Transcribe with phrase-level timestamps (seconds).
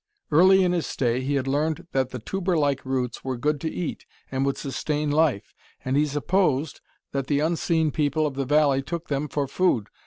[0.31, 4.07] Early in his stay, he had learned that the tuberlike roots were good to eat
[4.31, 5.53] and would sustain life,
[5.85, 6.81] and he supposed
[7.11, 9.89] that the unseen people of the valley took them for food.